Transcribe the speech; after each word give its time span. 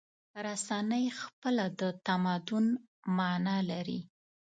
رسنۍ 0.45 1.05
خپله 1.21 1.65
د 1.79 1.81
تمدن 2.05 2.65
معنی 3.17 3.57
لري. 3.71 3.99